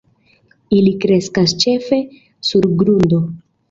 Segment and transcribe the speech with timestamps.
[0.77, 2.03] Ili kreskas ĉefe
[2.53, 3.27] sur grundo.